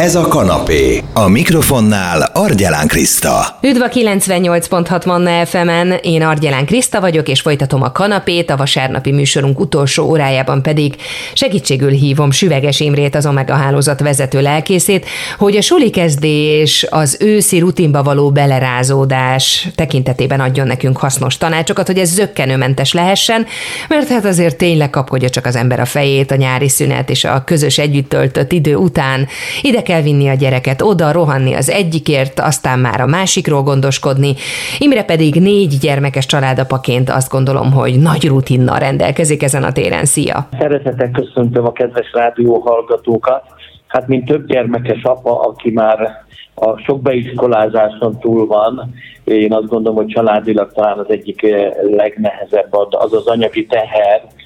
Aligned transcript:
Ez 0.00 0.14
a 0.14 0.28
kanapé. 0.28 1.02
A 1.12 1.28
mikrofonnál 1.28 2.30
Argyelán 2.32 2.86
Kriszta. 2.86 3.58
Üdv 3.60 3.82
a 3.82 3.88
98.6 3.88 5.06
Manna 5.06 5.46
FM-en, 5.46 5.92
én 6.02 6.22
Argyelán 6.22 6.66
Kriszta 6.66 7.00
vagyok, 7.00 7.28
és 7.28 7.40
folytatom 7.40 7.82
a 7.82 7.92
kanapét, 7.92 8.50
a 8.50 8.56
vasárnapi 8.56 9.12
műsorunk 9.12 9.60
utolsó 9.60 10.04
órájában 10.04 10.62
pedig 10.62 10.96
segítségül 11.32 11.90
hívom 11.90 12.30
Süveges 12.30 12.80
Imrét, 12.80 13.14
az 13.14 13.26
Omega 13.26 13.54
hálózat 13.54 14.00
vezető 14.00 14.40
lelkészét, 14.40 15.06
hogy 15.38 15.56
a 15.56 15.60
suli 15.60 15.90
kezdés, 15.90 16.86
az 16.90 17.16
őszi 17.20 17.58
rutinba 17.58 18.02
való 18.02 18.30
belerázódás 18.30 19.68
tekintetében 19.74 20.40
adjon 20.40 20.66
nekünk 20.66 20.96
hasznos 20.96 21.38
tanácsokat, 21.38 21.86
hogy 21.86 21.98
ez 21.98 22.08
zöggenőmentes 22.08 22.92
lehessen, 22.92 23.46
mert 23.88 24.08
hát 24.08 24.24
azért 24.24 24.56
tényleg 24.56 24.90
kapkodja 24.90 25.30
csak 25.30 25.46
az 25.46 25.56
ember 25.56 25.80
a 25.80 25.84
fejét 25.84 26.30
a 26.30 26.36
nyári 26.36 26.68
szünet 26.68 27.10
és 27.10 27.24
a 27.24 27.42
közös 27.44 27.78
együtt 27.78 28.08
töltött 28.08 28.52
idő 28.52 28.74
után. 28.76 29.26
Ide 29.60 29.82
kell 29.84 30.02
vinni 30.02 30.28
a 30.28 30.34
gyereket, 30.34 30.82
oda 30.82 31.12
rohanni 31.12 31.54
az 31.54 31.70
egyikért, 31.70 32.40
aztán 32.40 32.78
már 32.78 33.00
a 33.00 33.06
másikról 33.06 33.62
gondoskodni. 33.62 34.34
Imre 34.78 35.04
pedig 35.04 35.34
négy 35.34 35.78
gyermekes 35.80 36.26
családapaként 36.26 37.10
azt 37.10 37.30
gondolom, 37.30 37.72
hogy 37.72 37.98
nagy 37.98 38.28
rutinnal 38.28 38.78
rendelkezik 38.78 39.42
ezen 39.42 39.62
a 39.62 39.72
téren. 39.72 40.04
Szia! 40.04 40.48
Szeretettel 40.58 41.10
köszöntöm 41.10 41.64
a 41.64 41.72
kedves 41.72 42.12
rádió 42.12 42.58
hallgatókat. 42.58 43.42
Hát, 43.86 44.08
mint 44.08 44.24
több 44.24 44.46
gyermekes 44.46 45.02
apa, 45.02 45.40
aki 45.40 45.70
már 45.70 46.24
a 46.54 46.78
sok 46.78 47.02
beiskolázáson 47.02 48.18
túl 48.18 48.46
van, 48.46 48.94
én 49.24 49.52
azt 49.52 49.68
gondolom, 49.68 49.96
hogy 49.96 50.06
családilag 50.06 50.72
talán 50.72 50.98
az 50.98 51.06
egyik 51.08 51.42
eh, 51.42 51.70
legnehezebb 51.96 52.72
az 52.74 53.12
az 53.12 53.26
anyagi 53.26 53.66
teher, 53.66 54.22
Eh, 54.22 54.43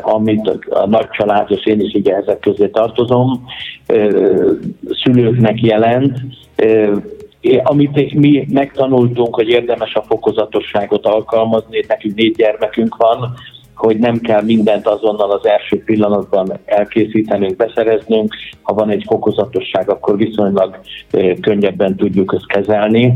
amit 0.00 0.48
a 0.68 0.86
nagy 0.86 1.08
család, 1.10 1.50
és 1.50 1.66
én 1.66 1.80
is 1.80 1.94
így 1.94 2.08
ezek 2.08 2.38
közé 2.38 2.68
tartozom, 2.68 3.46
eh, 3.86 4.08
szülőknek 5.02 5.60
jelent. 5.60 6.20
Eh, 6.56 6.90
amit 7.62 8.14
mi 8.14 8.46
megtanultunk, 8.50 9.34
hogy 9.34 9.48
érdemes 9.48 9.94
a 9.94 10.02
fokozatosságot 10.02 11.06
alkalmazni, 11.06 11.84
nekünk 11.88 12.14
négy 12.14 12.34
gyermekünk 12.36 12.96
van, 12.96 13.34
hogy 13.74 13.98
nem 13.98 14.20
kell 14.20 14.42
mindent 14.42 14.86
azonnal 14.86 15.30
az 15.30 15.46
első 15.46 15.82
pillanatban 15.84 16.58
elkészítenünk, 16.64 17.56
beszereznünk. 17.56 18.34
Ha 18.62 18.74
van 18.74 18.90
egy 18.90 19.04
fokozatosság, 19.06 19.90
akkor 19.90 20.16
viszonylag 20.16 20.78
könnyebben 21.40 21.96
tudjuk 21.96 22.34
ezt 22.34 22.46
kezelni. 22.46 23.12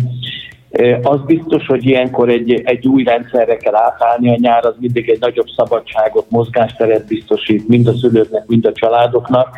Az 1.02 1.20
biztos, 1.26 1.66
hogy 1.66 1.86
ilyenkor 1.86 2.28
egy, 2.28 2.62
egy 2.64 2.86
új 2.86 3.02
rendszerre 3.02 3.56
kell 3.56 3.74
átállni, 3.74 4.30
a 4.30 4.36
nyár 4.40 4.64
az 4.64 4.74
mindig 4.78 5.08
egy 5.08 5.20
nagyobb 5.20 5.48
szabadságot, 5.56 6.30
mozgásteret 6.30 7.06
biztosít 7.06 7.68
mind 7.68 7.86
a 7.86 7.92
szülőknek, 7.92 8.46
mind 8.46 8.66
a 8.66 8.72
családoknak, 8.72 9.48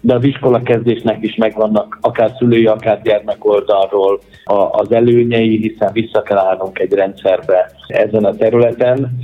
de 0.00 0.14
az 0.14 0.24
iskola 0.24 0.62
kezdésnek 0.62 1.22
is 1.22 1.34
megvannak 1.34 1.98
akár 2.00 2.30
szülői, 2.38 2.66
akár 2.66 3.02
gyermek 3.02 3.44
oldalról 3.44 4.20
az 4.70 4.92
előnyei, 4.92 5.56
hiszen 5.56 5.92
vissza 5.92 6.22
kell 6.22 6.38
állnunk 6.38 6.78
egy 6.78 6.92
rendszerbe 6.92 7.70
ezen 7.86 8.24
a 8.24 8.34
területen. 8.34 9.18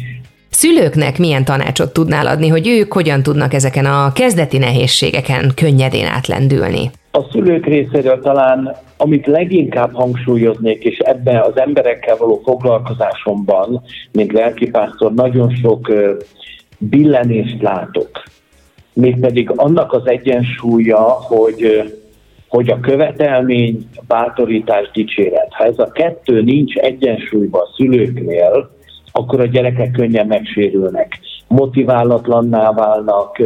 Szülőknek 0.60 1.18
milyen 1.18 1.44
tanácsot 1.44 1.92
tudnál 1.92 2.26
adni, 2.26 2.48
hogy 2.48 2.68
ők 2.68 2.92
hogyan 2.92 3.22
tudnak 3.22 3.54
ezeken 3.54 3.84
a 3.84 4.12
kezdeti 4.12 4.58
nehézségeken 4.58 5.52
könnyedén 5.54 6.06
átlendülni? 6.06 6.90
A 7.10 7.22
szülők 7.30 7.66
részéről 7.66 8.20
talán, 8.20 8.76
amit 8.96 9.26
leginkább 9.26 9.94
hangsúlyoznék, 9.94 10.84
és 10.84 10.98
ebben 10.98 11.40
az 11.40 11.58
emberekkel 11.58 12.16
való 12.16 12.40
foglalkozásomban, 12.44 13.82
mint 14.12 14.32
lelkipásztor, 14.32 15.14
nagyon 15.14 15.50
sok 15.50 15.92
billenést 16.78 17.62
látok. 17.62 18.22
Mégpedig 18.92 19.50
annak 19.56 19.92
az 19.92 20.06
egyensúlya, 20.06 21.02
hogy 21.02 21.82
hogy 22.48 22.70
a 22.70 22.80
követelmény, 22.80 23.88
a 23.96 24.02
bátorítás, 24.06 24.90
dicséret. 24.92 25.48
Ha 25.50 25.64
ez 25.64 25.78
a 25.78 25.90
kettő 25.92 26.42
nincs 26.42 26.74
egyensúlyban 26.74 27.60
a 27.60 27.74
szülőknél, 27.76 28.77
akkor 29.18 29.40
a 29.40 29.46
gyerekek 29.46 29.90
könnyen 29.90 30.26
megsérülnek, 30.26 31.18
motiválatlanná 31.48 32.72
válnak, 32.72 33.42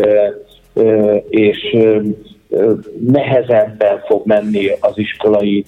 és 1.28 1.76
nehezebben 3.06 4.00
fog 4.06 4.26
menni 4.26 4.68
az 4.80 4.98
iskolai 4.98 5.64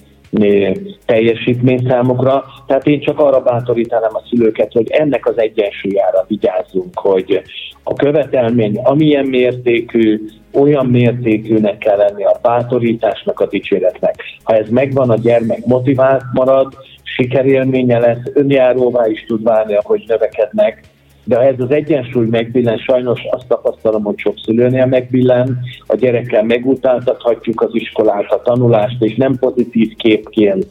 teljesítmény 1.05 1.85
számukra. 1.87 2.43
Tehát 2.67 2.87
én 2.87 2.99
csak 2.99 3.19
arra 3.19 3.39
bátorítanám 3.39 4.15
a 4.15 4.23
szülőket, 4.29 4.71
hogy 4.71 4.89
ennek 4.89 5.25
az 5.27 5.39
egyensúlyára 5.39 6.25
vigyázzunk, 6.27 6.99
hogy 6.99 7.41
a 7.83 7.93
követelmény 7.93 8.77
amilyen 8.83 9.25
mértékű, 9.25 10.25
olyan 10.53 10.85
mértékűnek 10.85 11.77
kell 11.77 11.97
lenni 11.97 12.23
a 12.23 12.39
bátorításnak, 12.41 13.39
a 13.39 13.47
dicséretnek. 13.47 14.15
Ha 14.43 14.55
ez 14.55 14.69
megvan, 14.69 15.09
a 15.09 15.15
gyermek 15.15 15.65
motivált 15.65 16.23
marad, 16.33 16.73
sikerélménye 17.15 17.99
lesz, 17.99 18.31
önjáróvá 18.33 19.07
is 19.07 19.25
tud 19.27 19.43
válni, 19.43 19.75
ahogy 19.75 20.03
növekednek, 20.07 20.83
de 21.23 21.35
ha 21.35 21.43
ez 21.43 21.59
az 21.59 21.71
egyensúly 21.71 22.25
megbillen, 22.25 22.77
sajnos 22.77 23.21
azt 23.29 23.47
tapasztalom, 23.47 24.03
hogy 24.03 24.17
sok 24.17 24.39
szülőnél 24.43 24.85
megbillen, 24.85 25.59
a 25.87 25.95
gyerekkel 25.95 26.43
megutáltathatjuk 26.43 27.61
az 27.61 27.69
iskolát, 27.71 28.31
a 28.31 28.41
tanulást, 28.41 29.03
és 29.03 29.15
nem 29.15 29.37
pozitív 29.39 29.95
képként 29.95 30.67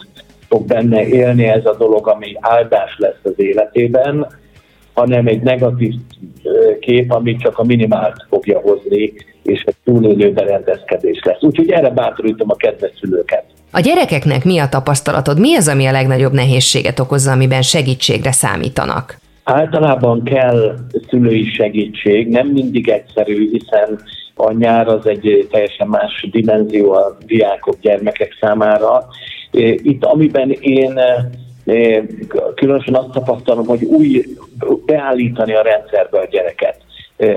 fog 0.49 0.67
benne 0.67 1.07
élni 1.07 1.45
ez 1.45 1.67
a 1.67 1.77
dolog, 1.77 2.09
ami 2.09 2.37
áldás 2.41 2.97
lesz 2.99 3.21
az 3.23 3.35
életében, 3.37 4.27
hanem 4.93 5.27
egy 5.27 5.43
negatív 5.43 5.95
kép, 6.81 7.13
ami 7.13 7.37
csak 7.37 7.59
a 7.59 7.65
minimált 7.65 8.27
fogja 8.29 8.61
hozni, 8.61 9.13
és 9.43 9.63
egy 9.63 9.77
túlélő 9.85 10.33
berendezkedés 10.33 11.21
lesz. 11.25 11.43
Úgyhogy 11.43 11.71
erre 11.71 11.91
bátorítom 11.91 12.51
a 12.51 12.57
kedves 12.57 12.93
szülőket. 13.01 13.45
A 13.77 13.81
gyerekeknek 13.81 14.45
mi 14.45 14.59
a 14.59 14.69
tapasztalatod? 14.69 15.41
Mi 15.41 15.57
az, 15.57 15.69
ami 15.69 15.87
a 15.87 15.93
legnagyobb 15.93 16.33
nehézséget 16.33 17.01
okozza, 17.01 17.33
amiben 17.33 17.63
segítségre 17.63 18.33
számítanak? 18.33 19.19
Általában 19.45 20.23
kell 20.25 20.75
szülői 21.09 21.45
segítség, 21.45 22.29
nem 22.29 22.47
mindig 22.47 22.89
egyszerű, 22.89 23.51
hiszen 23.51 24.01
a 24.35 24.53
nyár 24.53 24.89
az 24.89 25.07
egy 25.07 25.49
teljesen 25.51 25.89
más 25.89 26.27
dimenzió 26.31 26.93
a 26.93 27.17
diákok, 27.27 27.81
gyermekek 27.81 28.37
számára. 28.41 29.07
Itt, 29.83 30.05
amiben 30.05 30.51
én 30.51 31.01
különösen 32.55 32.95
azt 32.95 33.11
tapasztalom, 33.11 33.67
hogy 33.67 33.83
új 33.85 34.25
beállítani 34.87 35.55
a 35.55 35.63
rendszerbe 35.63 36.19
a 36.19 36.29
gyereket. 36.31 36.77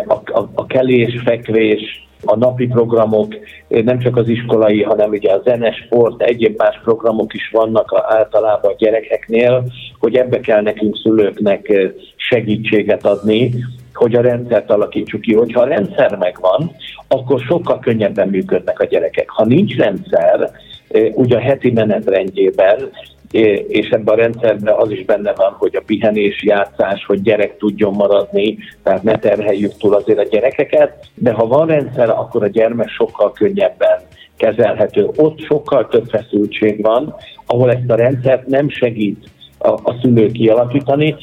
A, 0.08 0.14
a, 0.14 0.50
a 0.54 0.66
kelés, 0.66 1.22
fekvés, 1.26 2.07
a 2.26 2.36
napi 2.36 2.68
programok, 2.68 3.36
nem 3.68 4.00
csak 4.00 4.18
az 4.18 4.28
iskolai, 4.28 4.84
hanem 4.84 5.10
ugye 5.10 5.32
a 5.32 5.42
zene, 5.44 5.72
sport, 5.72 6.22
egyéb 6.22 6.58
más 6.58 6.80
programok 6.84 7.34
is 7.34 7.50
vannak 7.52 8.04
általában 8.08 8.72
a 8.72 8.76
gyerekeknél, 8.78 9.64
hogy 10.00 10.16
ebbe 10.16 10.40
kell 10.40 10.62
nekünk 10.62 10.98
szülőknek 10.98 11.74
segítséget 12.16 13.06
adni, 13.06 13.54
hogy 13.94 14.16
a 14.16 14.22
rendszert 14.22 14.70
alakítsuk 14.70 15.22
ki. 15.22 15.34
Hogyha 15.34 15.62
a 15.62 15.68
rendszer 15.68 16.18
megvan, 16.18 16.72
akkor 17.08 17.40
sokkal 17.40 17.80
könnyebben 17.80 18.28
működnek 18.28 18.80
a 18.80 18.86
gyerekek. 18.86 19.30
Ha 19.30 19.46
nincs 19.46 19.76
rendszer, 19.76 20.52
ugye 21.14 21.36
a 21.36 21.40
heti 21.40 21.72
menetrendjében 21.72 22.90
és 23.68 23.90
ebben 23.90 24.14
a 24.14 24.18
rendszerben 24.18 24.76
az 24.76 24.92
is 24.92 25.06
benne 25.06 25.34
van, 25.34 25.52
hogy 25.52 25.76
a 25.76 25.84
pihenés, 25.86 26.44
játszás, 26.44 27.06
hogy 27.06 27.22
gyerek 27.22 27.58
tudjon 27.58 27.94
maradni, 27.94 28.58
tehát 28.84 29.04
ne 29.04 29.20
terheljük 29.20 29.78
túl 29.78 29.94
azért 29.94 30.20
a 30.20 30.28
gyerekeket, 30.30 31.06
de 31.14 31.32
ha 31.32 31.48
van 31.48 31.68
rendszer, 31.68 32.10
akkor 32.10 32.44
a 32.44 32.48
gyermek 32.48 32.90
sokkal 32.90 33.32
könnyebben 33.32 34.00
kezelhető. 34.38 35.10
Ott 35.16 35.40
sokkal 35.40 35.88
több 35.88 36.06
feszültség 36.10 36.82
van, 36.82 37.16
ahol 37.46 37.72
ezt 37.72 37.90
a 37.90 37.96
rendszert 37.96 38.48
nem 38.48 38.70
segít 38.70 39.30
a, 39.58 39.70
a 39.70 39.96
szülő 40.02 40.32
kialakítani. 40.32 41.16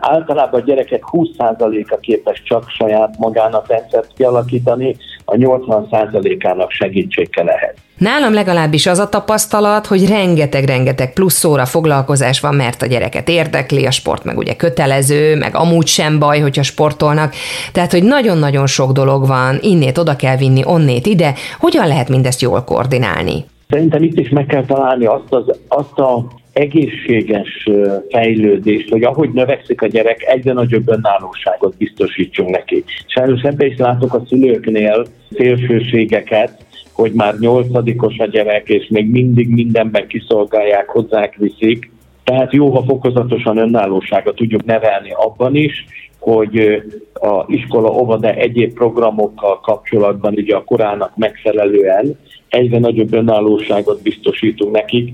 Általában 0.00 0.60
a 0.60 0.64
gyerekek 0.64 1.02
20%-a 1.12 1.96
képes 2.00 2.42
csak 2.42 2.68
saját 2.68 3.18
magának 3.18 3.68
rendszert 3.68 4.10
kialakítani, 4.16 4.96
a 5.24 5.34
80%-ának 5.34 6.70
segítség 6.70 7.30
kell 7.30 7.48
ehhez. 7.48 7.74
Nálam 7.98 8.32
legalábbis 8.32 8.86
az 8.86 8.98
a 8.98 9.08
tapasztalat, 9.08 9.86
hogy 9.86 10.08
rengeteg-rengeteg 10.08 11.12
plusz 11.12 11.44
óra 11.44 11.64
foglalkozás 11.64 12.40
van, 12.40 12.54
mert 12.54 12.82
a 12.82 12.86
gyereket 12.86 13.28
érdekli, 13.28 13.86
a 13.86 13.90
sport 13.90 14.24
meg 14.24 14.38
ugye 14.38 14.56
kötelező, 14.56 15.36
meg 15.36 15.54
amúgy 15.54 15.86
sem 15.86 16.18
baj, 16.18 16.40
hogyha 16.40 16.62
sportolnak. 16.62 17.32
Tehát, 17.72 17.92
hogy 17.92 18.02
nagyon-nagyon 18.02 18.66
sok 18.66 18.92
dolog 18.92 19.26
van, 19.26 19.58
innét 19.60 19.98
oda 19.98 20.16
kell 20.16 20.36
vinni, 20.36 20.62
onnét 20.64 21.06
ide. 21.06 21.34
Hogyan 21.58 21.86
lehet 21.86 22.08
mindezt 22.08 22.40
jól 22.40 22.62
koordinálni? 22.62 23.44
Szerintem 23.68 24.02
itt 24.02 24.18
is 24.18 24.28
meg 24.28 24.46
kell 24.46 24.64
találni 24.64 25.06
azt, 25.06 25.32
az, 25.32 25.58
azt 25.68 25.98
a 25.98 26.24
egészséges 26.58 27.68
fejlődést, 28.08 28.90
hogy 28.90 29.02
ahogy 29.02 29.30
növekszik 29.30 29.82
a 29.82 29.86
gyerek, 29.86 30.22
egyre 30.22 30.52
nagyobb 30.52 30.88
önállóságot 30.88 31.76
biztosítsunk 31.76 32.50
neki. 32.50 32.84
Sajnos 33.06 33.42
ebben 33.42 33.66
is 33.66 33.76
látok 33.76 34.14
a 34.14 34.22
szülőknél 34.28 35.06
szélsőségeket, 35.30 36.64
hogy 36.92 37.12
már 37.12 37.38
nyolcadikos 37.38 38.18
a 38.18 38.26
gyerek, 38.26 38.68
és 38.68 38.86
még 38.88 39.10
mindig 39.10 39.48
mindenben 39.48 40.06
kiszolgálják, 40.06 40.88
hozzák, 40.88 41.36
viszik. 41.36 41.90
Tehát 42.24 42.52
jó, 42.52 42.70
ha 42.70 42.82
fokozatosan 42.82 43.56
önállóságot 43.56 44.34
tudjuk 44.36 44.64
nevelni 44.64 45.10
abban 45.10 45.54
is, 45.54 45.84
hogy 46.18 46.82
a 47.12 47.44
iskola, 47.46 47.90
óvoda 47.90 48.32
egyéb 48.32 48.74
programokkal 48.74 49.60
kapcsolatban 49.60 50.34
ugye 50.34 50.56
a 50.56 50.64
korának 50.64 51.16
megfelelően 51.16 52.18
egyre 52.48 52.78
nagyobb 52.78 53.12
önállóságot 53.12 54.02
biztosítunk 54.02 54.72
nekik, 54.72 55.10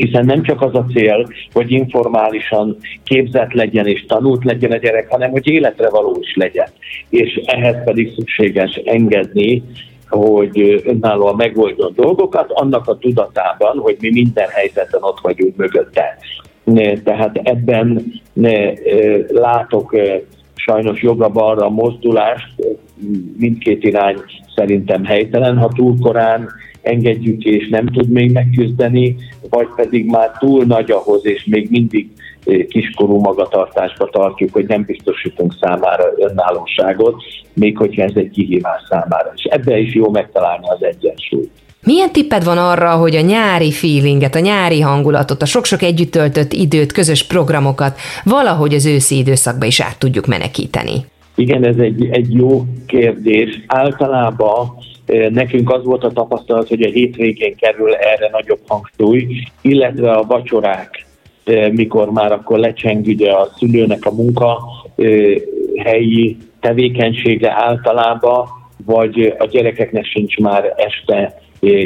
hiszen 0.00 0.24
nem 0.24 0.42
csak 0.42 0.62
az 0.62 0.74
a 0.74 0.86
cél, 0.92 1.28
hogy 1.52 1.70
informálisan 1.70 2.76
képzett 3.04 3.52
legyen 3.52 3.86
és 3.86 4.04
tanult 4.06 4.44
legyen 4.44 4.72
a 4.72 4.76
gyerek, 4.76 5.08
hanem 5.08 5.30
hogy 5.30 5.46
életre 5.48 5.90
való 5.90 6.18
is 6.20 6.34
legyen. 6.34 6.68
És 7.08 7.40
ehhez 7.44 7.84
pedig 7.84 8.12
szükséges 8.14 8.80
engedni, 8.84 9.62
hogy 10.08 10.82
önállóan 10.84 11.36
megoldjon 11.36 11.92
dolgokat, 11.96 12.50
annak 12.50 12.88
a 12.88 12.98
tudatában, 12.98 13.78
hogy 13.78 13.96
mi 14.00 14.10
minden 14.10 14.48
helyzetben 14.48 15.02
ott 15.02 15.18
vagyunk 15.22 15.56
mögötte. 15.56 16.18
Tehát 17.04 17.40
ebben 17.42 18.12
látok 19.28 19.96
sajnos 20.54 21.02
joga-balra 21.02 21.68
mozdulást, 21.68 22.54
mindkét 23.38 23.84
irány 23.84 24.16
szerintem 24.54 25.04
helytelen, 25.04 25.58
ha 25.58 25.68
túl 25.68 25.94
korán 26.00 26.48
engedjük 26.82 27.44
és 27.44 27.68
nem 27.68 27.86
tud 27.86 28.08
még 28.08 28.32
megküzdeni, 28.32 29.16
vagy 29.50 29.66
pedig 29.76 30.06
már 30.06 30.30
túl 30.38 30.64
nagy 30.64 30.90
ahhoz, 30.90 31.26
és 31.26 31.44
még 31.44 31.70
mindig 31.70 32.08
eh, 32.44 32.64
kiskorú 32.68 33.20
magatartásba 33.20 34.08
tartjuk, 34.12 34.52
hogy 34.52 34.66
nem 34.66 34.84
biztosítunk 34.84 35.54
számára 35.60 36.04
önállóságot, 36.16 37.22
még 37.52 37.76
hogyha 37.76 38.02
ez 38.02 38.12
egy 38.14 38.30
kihívás 38.30 38.82
számára. 38.88 39.32
És 39.34 39.42
ebben 39.42 39.78
is 39.78 39.94
jó 39.94 40.10
megtalálni 40.10 40.68
az 40.68 40.82
egyensúlyt. 40.82 41.50
Milyen 41.84 42.12
tipped 42.12 42.44
van 42.44 42.58
arra, 42.58 42.90
hogy 42.90 43.16
a 43.16 43.20
nyári 43.20 43.72
feelinget, 43.72 44.34
a 44.34 44.38
nyári 44.38 44.80
hangulatot, 44.80 45.42
a 45.42 45.46
sok-sok 45.46 45.82
együtt 45.82 46.10
töltött 46.10 46.52
időt, 46.52 46.92
közös 46.92 47.26
programokat 47.26 47.98
valahogy 48.24 48.74
az 48.74 48.86
őszi 48.86 49.16
időszakba 49.16 49.66
is 49.66 49.80
át 49.80 49.98
tudjuk 49.98 50.26
menekíteni? 50.26 50.92
Igen, 51.34 51.64
ez 51.64 51.76
egy, 51.76 52.08
egy 52.10 52.34
jó 52.34 52.64
kérdés. 52.86 53.60
Általában 53.66 54.68
Nekünk 55.30 55.70
az 55.70 55.84
volt 55.84 56.04
a 56.04 56.10
tapasztalat, 56.10 56.68
hogy 56.68 56.82
a 56.82 56.90
hétvégén 56.90 57.56
kerül 57.56 57.94
erre 57.94 58.28
nagyobb 58.32 58.60
hangsúly, 58.66 59.26
illetve 59.60 60.12
a 60.12 60.26
vacsorák, 60.26 61.06
mikor 61.70 62.10
már 62.10 62.32
akkor 62.32 62.58
lecseng 62.58 63.06
ugye 63.06 63.32
a 63.32 63.50
szülőnek 63.56 64.04
a 64.04 64.14
munka 64.14 64.58
helyi 65.84 66.36
tevékenysége 66.60 67.50
általában, 67.50 68.46
vagy 68.84 69.34
a 69.38 69.44
gyerekeknek 69.44 70.04
sincs 70.04 70.38
már 70.38 70.74
este 70.76 71.40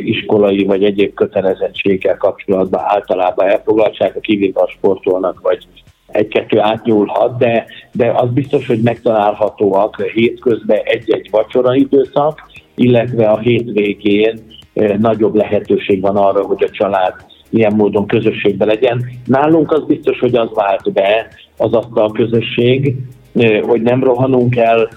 iskolai 0.05 0.65
vagy 0.65 0.85
egyéb 0.85 1.15
kötelezettséggel 1.15 2.17
kapcsolatban 2.17 2.81
általában 2.85 3.49
elfoglaltság, 3.49 4.17
a 4.17 4.21
kivétel 4.21 4.67
sportolnak, 4.67 5.41
vagy 5.41 5.67
egy-kettő 6.07 6.61
átnyúlhat, 6.61 7.39
de, 7.39 7.67
de 7.93 8.13
az 8.17 8.31
biztos, 8.31 8.67
hogy 8.67 8.81
megtalálhatóak 8.81 10.03
hétközben 10.03 10.81
egy-egy 10.85 11.29
vacsora 11.31 11.75
időszak, 11.75 12.53
illetve 12.75 13.27
a 13.27 13.39
hétvégén 13.39 14.39
nagyobb 14.99 15.35
lehetőség 15.35 16.01
van 16.01 16.17
arra, 16.17 16.43
hogy 16.43 16.65
a 16.65 16.71
család 16.71 17.15
ilyen 17.51 17.75
módon 17.77 18.07
közösségben 18.07 18.69
legyen. 18.69 19.05
Nálunk 19.27 19.73
az 19.73 19.85
biztos, 19.87 20.19
hogy 20.19 20.37
az 20.37 20.49
vált 20.55 20.93
be, 20.93 21.29
az 21.57 21.73
a 21.73 22.11
közösség, 22.13 22.97
hogy 23.63 23.83
nem 23.83 24.05
rohanunk 24.05 24.57
el, 24.57 24.89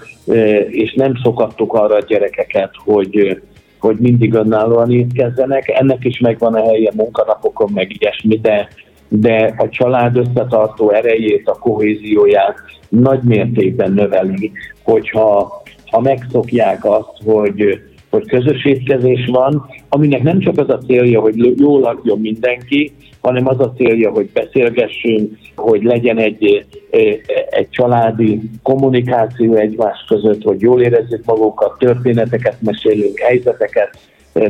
és 0.70 0.94
nem 0.94 1.12
szokattuk 1.22 1.72
arra 1.72 1.94
a 1.94 2.04
gyerekeket, 2.06 2.70
hogy, 2.84 3.40
hogy 3.78 3.96
mindig 3.98 4.34
önállóan 4.34 4.92
étkezzenek. 4.92 5.68
Ennek 5.68 6.04
is 6.04 6.18
megvan 6.18 6.54
a 6.54 6.68
helye 6.68 6.92
munkanapokon, 6.94 7.70
meg 7.74 7.96
ilyesmi, 7.98 8.38
de, 8.38 8.68
de 9.08 9.54
a 9.56 9.68
család 9.68 10.16
összetartó 10.16 10.90
erejét, 10.90 11.48
a 11.48 11.58
kohézióját 11.58 12.54
nagy 12.88 13.22
mértékben 13.22 13.92
növeli, 13.92 14.52
hogyha 14.82 15.62
ha 15.90 16.00
megszokják 16.00 16.84
azt, 16.84 17.22
hogy, 17.24 17.80
hogy 18.10 18.26
közös 18.26 18.64
étkezés 18.64 19.26
van, 19.26 19.66
aminek 19.88 20.22
nem 20.22 20.38
csak 20.38 20.58
az 20.58 20.68
a 20.68 20.78
célja, 20.78 21.20
hogy 21.20 21.60
jól 21.60 21.80
lakjon 21.80 22.20
mindenki, 22.20 22.92
hanem 23.20 23.48
az 23.48 23.60
a 23.60 23.72
célja, 23.76 24.10
hogy 24.10 24.30
beszélgessünk, 24.32 25.38
hogy 25.56 25.82
legyen 25.82 26.18
egy, 26.18 26.66
egy 27.50 27.68
családi 27.70 28.40
kommunikáció 28.62 29.54
egymás 29.54 30.04
között, 30.08 30.42
hogy 30.42 30.60
jól 30.60 30.82
érezzük 30.82 31.24
magunkat, 31.24 31.78
történeteket 31.78 32.56
mesélünk, 32.60 33.18
helyzeteket 33.18 33.98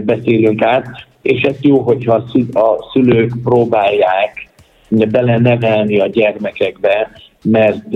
beszélünk 0.05 0.62
át, 0.62 0.87
és 1.23 1.43
ez 1.43 1.56
jó, 1.61 1.79
hogyha 1.79 2.14
a 2.52 2.88
szülők 2.93 3.32
próbálják 3.44 4.48
bele 4.88 5.38
nevelni 5.38 6.00
a 6.00 6.06
gyermekekbe 6.06 7.11
mert 7.43 7.94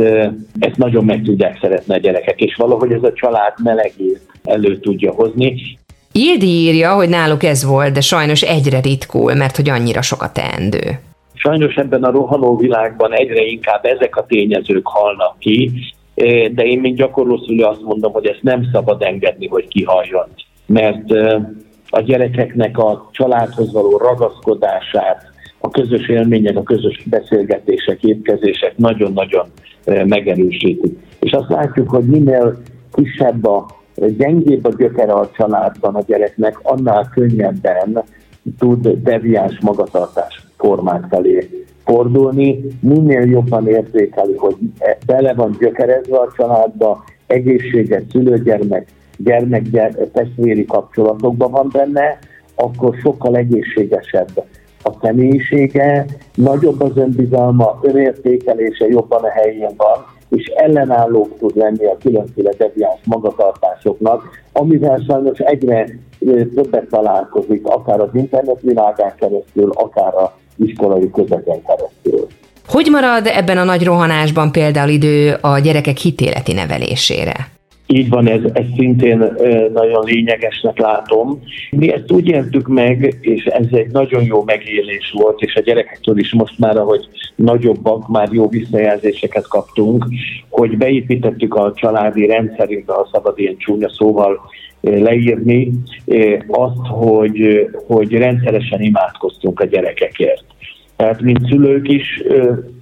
ezt 0.58 0.76
nagyon 0.76 1.04
meg 1.04 1.22
tudják 1.22 1.58
szeretni 1.60 1.94
a 1.94 1.98
gyerekek, 1.98 2.40
és 2.40 2.54
valahogy 2.54 2.92
ez 2.92 3.02
a 3.02 3.12
család 3.12 3.52
melegét 3.62 4.20
elő 4.44 4.78
tudja 4.78 5.12
hozni. 5.12 5.78
Ildi 6.12 6.46
írja, 6.46 6.94
hogy 6.94 7.08
náluk 7.08 7.42
ez 7.42 7.64
volt, 7.64 7.92
de 7.92 8.00
sajnos 8.00 8.42
egyre 8.42 8.80
ritkul, 8.80 9.34
mert 9.34 9.56
hogy 9.56 9.68
annyira 9.68 10.02
sokat 10.02 10.32
teendő. 10.32 10.98
Sajnos 11.34 11.74
ebben 11.74 12.04
a 12.04 12.10
rohanó 12.10 12.56
világban 12.56 13.12
egyre 13.12 13.42
inkább 13.42 13.84
ezek 13.84 14.16
a 14.16 14.26
tényezők 14.26 14.86
halnak 14.86 15.38
ki, 15.38 15.70
de 16.54 16.62
én, 16.62 16.80
mint 16.80 16.96
gyakorló 16.96 17.40
azt 17.58 17.82
mondom, 17.82 18.12
hogy 18.12 18.26
ezt 18.26 18.42
nem 18.42 18.68
szabad 18.72 19.02
engedni, 19.02 19.48
hogy 19.48 19.68
kihaljon. 19.68 20.26
Mert 20.66 21.10
a 21.88 22.00
gyerekeknek 22.00 22.78
a 22.78 23.08
családhoz 23.12 23.72
való 23.72 23.96
ragaszkodását, 23.96 25.31
a 25.64 25.70
közös 25.70 26.08
élmények, 26.08 26.56
a 26.56 26.62
közös 26.62 27.02
beszélgetések, 27.10 28.02
étkezések 28.02 28.76
nagyon-nagyon 28.76 29.46
eh, 29.84 30.04
megerősítik. 30.04 30.98
És 31.20 31.32
azt 31.32 31.48
látjuk, 31.48 31.90
hogy 31.90 32.04
minél 32.04 32.62
kisebb 32.92 33.46
a 33.46 33.66
gyengébb 33.94 34.64
a 34.64 34.74
gyökere 34.78 35.12
a 35.12 35.30
családban 35.36 35.94
a 35.94 36.02
gyereknek, 36.06 36.58
annál 36.62 37.10
könnyebben 37.14 38.02
tud 38.58 38.88
deviáns 38.88 39.60
magatartás 39.60 40.46
formák 40.56 41.04
felé 41.10 41.48
fordulni, 41.84 42.64
minél 42.80 43.30
jobban 43.30 43.68
érzékeli, 43.68 44.36
hogy 44.36 44.56
bele 45.06 45.34
van 45.34 45.56
gyökerezve 45.58 46.16
a 46.16 46.32
családba, 46.36 47.04
egészséges 47.26 48.02
szülőgyermek, 48.10 48.88
gyermek-testvéri 49.16 50.64
kapcsolatokban 50.64 51.50
van 51.50 51.68
benne, 51.72 52.18
akkor 52.54 52.96
sokkal 53.02 53.36
egészségesebb 53.36 54.44
a 54.82 54.90
személyisége, 55.00 56.06
nagyobb 56.34 56.82
az 56.82 56.96
önbizalma, 56.96 57.78
önértékelése 57.82 58.86
jobban 58.86 59.22
a 59.22 59.30
helyén 59.30 59.74
van, 59.76 60.04
és 60.28 60.46
ellenállók 60.46 61.38
tud 61.38 61.56
lenni 61.56 61.84
a 61.84 61.96
különféle 62.02 62.50
deviáns 62.58 63.00
magatartásoknak, 63.04 64.22
amivel 64.52 65.02
sajnos 65.08 65.38
egyre 65.38 65.86
többet 66.54 66.88
találkozik, 66.90 67.66
akár 67.66 68.00
az 68.00 68.08
internet 68.12 68.60
világán 68.60 69.12
keresztül, 69.16 69.70
akár 69.74 70.14
a 70.14 70.36
iskolai 70.56 71.10
közegen 71.10 71.62
keresztül. 71.66 72.26
Hogy 72.66 72.88
marad 72.90 73.26
ebben 73.26 73.58
a 73.58 73.64
nagy 73.64 73.84
rohanásban 73.84 74.52
például 74.52 74.90
idő 74.90 75.36
a 75.40 75.58
gyerekek 75.58 75.96
hitéleti 75.96 76.52
nevelésére? 76.52 77.51
Így 77.92 78.08
van, 78.08 78.28
ez, 78.28 78.40
ez 78.52 78.64
szintén 78.76 79.18
nagyon 79.72 80.04
lényegesnek 80.04 80.78
látom. 80.78 81.42
Mi 81.70 81.92
ezt 81.92 82.12
úgy 82.12 82.28
éltük 82.28 82.68
meg, 82.68 83.16
és 83.20 83.44
ez 83.44 83.66
egy 83.70 83.90
nagyon 83.90 84.24
jó 84.24 84.42
megélés 84.44 85.10
volt, 85.14 85.40
és 85.40 85.54
a 85.54 85.60
gyerekektől 85.60 86.18
is 86.18 86.32
most 86.32 86.58
már, 86.58 86.76
ahogy 86.76 87.08
nagyobbak, 87.36 88.08
már 88.08 88.28
jó 88.32 88.48
visszajelzéseket 88.48 89.48
kaptunk, 89.48 90.06
hogy 90.48 90.76
beépítettük 90.76 91.54
a 91.54 91.72
családi 91.74 92.26
rendszerünkbe, 92.26 92.92
ha 92.92 93.08
szabad 93.12 93.38
ilyen 93.38 93.56
csúnya 93.56 93.90
szóval 93.90 94.40
leírni, 94.80 95.72
azt, 96.48 96.86
hogy, 96.88 97.68
hogy 97.86 98.12
rendszeresen 98.12 98.80
imádkoztunk 98.80 99.60
a 99.60 99.64
gyerekekért. 99.64 100.44
Tehát, 100.96 101.20
mint 101.20 101.46
szülők 101.48 101.88
is 101.88 102.22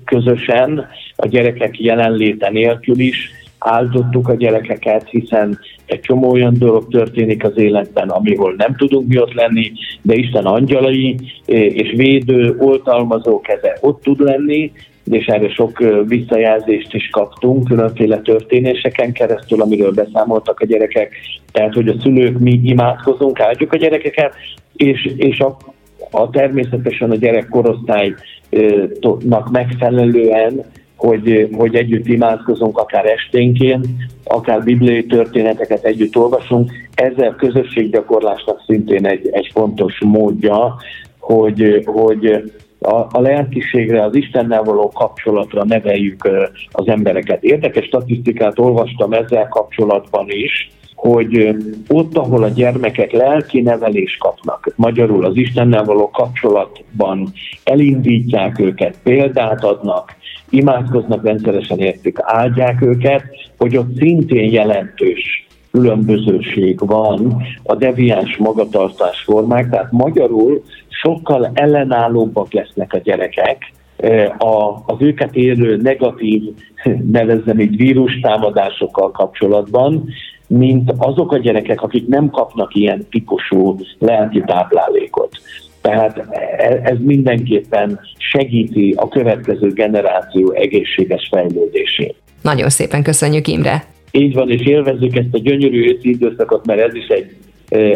közösen, 0.05 0.87
a 1.17 1.27
gyerekek 1.27 1.81
jelenléte 1.81 2.51
nélkül 2.51 2.99
is, 2.99 3.39
áldottuk 3.61 4.29
a 4.29 4.35
gyerekeket, 4.35 5.09
hiszen 5.11 5.59
egy 5.87 6.01
csomó 6.01 6.31
olyan 6.31 6.55
dolog 6.59 6.89
történik 6.89 7.45
az 7.45 7.59
életben, 7.59 8.09
amihol 8.09 8.55
nem 8.57 8.77
tudunk 8.77 9.09
mi 9.09 9.19
ott 9.19 9.35
lenni, 9.35 9.73
de 10.03 10.15
Isten 10.15 10.45
angyalai 10.45 11.17
és 11.47 11.93
védő, 11.97 12.57
oltalmazó 12.59 13.41
keze 13.41 13.79
ott 13.81 14.03
tud 14.03 14.21
lenni, 14.21 14.73
és 15.05 15.27
erre 15.27 15.49
sok 15.49 15.79
visszajelzést 16.07 16.95
is 16.95 17.09
kaptunk, 17.09 17.69
különféle 17.69 18.19
történéseken 18.19 19.13
keresztül, 19.13 19.61
amiről 19.61 19.93
beszámoltak 19.93 20.61
a 20.61 20.67
gyerekek, 20.67 21.13
tehát 21.53 21.75
hogy 21.75 21.89
a 21.89 22.01
szülők 22.01 22.39
mi 22.39 22.61
imádkozunk, 22.65 23.41
áldjuk 23.41 23.73
a 23.73 23.77
gyerekeket, 23.77 24.35
és, 24.77 25.15
és 25.17 25.39
a, 25.39 25.57
a 26.11 26.31
természetesen 26.31 27.11
a 27.11 27.17
gyerek 27.17 27.49
korosztálynak 27.49 29.51
megfelelően 29.51 30.65
hogy, 31.01 31.49
hogy 31.57 31.75
együtt 31.75 32.07
imádkozunk, 32.07 32.79
akár 32.79 33.07
esténként, 33.07 33.87
akár 34.25 34.65
bibliai 34.65 35.07
történeteket 35.07 35.85
együtt 35.85 36.17
olvasunk. 36.17 36.71
Ezzel 36.95 37.35
közösséggyakorlásnak 37.35 38.63
szintén 38.67 39.07
egy, 39.07 39.29
egy 39.33 39.51
fontos 39.53 40.01
módja, 40.05 40.77
hogy, 41.19 41.83
hogy 41.85 42.43
a, 42.79 42.95
a 42.95 43.21
lelkiségre, 43.21 44.05
az 44.05 44.15
Istennel 44.15 44.63
való 44.63 44.89
kapcsolatra 44.89 45.65
neveljük 45.65 46.29
az 46.71 46.89
embereket. 46.89 47.43
Érdekes 47.43 47.85
statisztikát 47.85 48.59
olvastam 48.59 49.13
ezzel 49.13 49.49
kapcsolatban 49.49 50.27
is, 50.29 50.71
hogy 50.95 51.57
ott, 51.89 52.17
ahol 52.17 52.43
a 52.43 52.49
gyermekek 52.49 53.13
lelki 53.13 53.61
nevelés 53.61 54.17
kapnak, 54.17 54.73
magyarul 54.77 55.25
az 55.25 55.37
Istennel 55.37 55.85
való 55.85 56.11
kapcsolatban 56.11 57.33
elindítják 57.65 58.59
őket, 58.59 58.99
példát 59.03 59.65
adnak, 59.65 60.17
imádkoznak 60.51 61.25
rendszeresen 61.25 61.79
értik, 61.79 62.17
áldják 62.21 62.83
őket, 62.83 63.25
hogy 63.59 63.77
ott 63.77 63.97
szintén 63.97 64.53
jelentős 64.53 65.47
különbözőség 65.73 66.87
van 66.87 67.43
a 67.63 67.75
deviáns 67.75 68.37
magatartás 68.37 69.23
formák, 69.23 69.71
tehát 69.71 69.93
magyarul 69.93 70.63
sokkal 70.89 71.51
ellenállóbbak 71.55 72.53
lesznek 72.53 72.93
a 72.93 72.99
gyerekek, 72.99 73.73
a, 74.39 74.83
az 74.87 74.97
őket 74.99 75.35
érő 75.35 75.77
negatív, 75.77 76.43
nevezzem 77.13 77.61
így 77.61 77.77
vírustámadásokkal 77.77 79.11
kapcsolatban, 79.11 80.09
mint 80.47 80.93
azok 80.97 81.33
a 81.33 81.39
gyerekek, 81.39 81.83
akik 81.83 82.07
nem 82.07 82.31
kapnak 82.31 82.75
ilyen 82.75 83.07
típusú 83.11 83.77
lelki 83.99 84.43
táplálékot. 84.47 85.39
Tehát 85.81 86.19
e, 86.19 86.81
ez 86.83 86.97
mindenképpen 86.99 88.01
segíti 88.19 88.95
a 88.97 89.09
következő 89.09 89.73
generáció 89.73 90.53
egészséges 90.53 91.29
fejlődését. 91.31 92.15
Nagyon 92.43 92.69
szépen 92.69 93.03
köszönjük 93.03 93.49
Imre! 93.49 93.85
Így 94.11 94.35
van, 94.35 94.51
és 94.51 94.67
élvezzük 94.67 95.17
ezt 95.17 95.29
a 95.33 95.39
gyönyörű 95.39 95.95
őszi 95.95 96.09
időszakot, 96.09 96.67
mert 96.67 96.81
ez 96.81 96.95
is 96.95 97.07
egy 97.07 97.37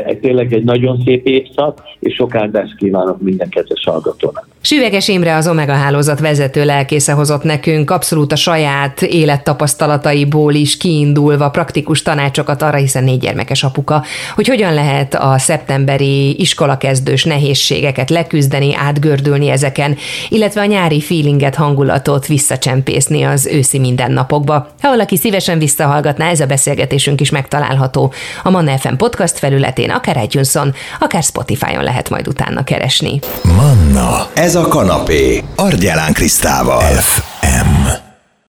egy 0.07 0.19
tényleg 0.19 0.53
egy 0.53 0.64
nagyon 0.64 1.03
szép 1.05 1.26
évszak, 1.26 1.81
és 1.99 2.14
sok 2.14 2.35
áldást 2.35 2.76
kívánok 2.76 3.21
minden 3.21 3.49
kedves 3.49 3.85
hallgatónak. 3.85 4.49
Süveges 4.66 5.09
Imre 5.09 5.37
az 5.37 5.49
Omega 5.49 5.73
hálózat 5.73 6.21
vezető 6.21 6.64
lelkésze 6.64 7.12
hozott 7.12 7.42
nekünk 7.42 7.90
abszolút 7.90 8.33
a 8.33 8.37
saját 8.37 9.02
élettapasztalataiból 9.02 10.54
is 10.54 10.76
kiindulva 10.76 11.50
praktikus 11.50 12.02
tanácsokat 12.02 12.62
arra, 12.62 12.76
hiszen 12.76 13.04
négy 13.04 13.18
gyermekes 13.18 13.62
apuka, 13.64 14.04
hogy 14.35 14.49
hogyan 14.49 14.75
lehet 14.75 15.14
a 15.14 15.38
szeptemberi 15.38 16.40
iskolakezdős 16.40 17.25
nehézségeket 17.25 18.11
leküzdeni, 18.11 18.75
átgördülni 18.75 19.49
ezeken, 19.49 19.97
illetve 20.28 20.61
a 20.61 20.64
nyári 20.64 21.00
feelinget, 21.00 21.54
hangulatot 21.54 22.26
visszacsempészni 22.26 23.23
az 23.23 23.47
őszi 23.47 23.78
mindennapokba. 23.78 24.68
Ha 24.80 24.88
valaki 24.88 25.16
szívesen 25.16 25.59
visszahallgatná, 25.59 26.28
ez 26.30 26.40
a 26.40 26.47
beszélgetésünk 26.47 27.21
is 27.21 27.30
megtalálható 27.30 28.12
a 28.42 28.50
Manna 28.50 28.78
FM 28.78 28.94
podcast 28.94 29.38
felül 29.38 29.54
felületén, 29.54 29.90
akár 29.90 30.23
itunes 30.23 30.59
akár 31.00 31.23
Spotify-on 31.23 31.83
lehet 31.83 32.11
majd 32.11 32.28
utána 32.28 32.64
keresni. 32.64 33.18
Manna, 33.56 34.26
ez 34.54 34.61
a 34.61 34.68
kanapé, 34.68 35.42
Argyelán 35.56 36.12
Krisztával. 36.12 36.82
FM. 36.82 38.03